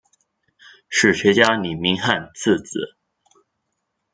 [0.89, 2.97] 史学家李铭汉次子。